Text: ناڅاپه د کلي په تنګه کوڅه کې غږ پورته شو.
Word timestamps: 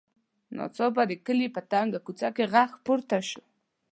ناڅاپه 0.55 1.03
د 1.09 1.11
کلي 1.25 1.47
په 1.55 1.61
تنګه 1.71 1.99
کوڅه 2.05 2.29
کې 2.35 2.45
غږ 2.53 2.71
پورته 2.85 3.17
شو. 3.29 3.41